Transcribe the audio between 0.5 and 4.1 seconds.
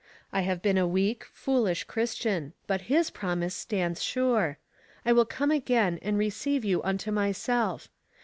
been a weak, foolish Chris tian; but his promise stands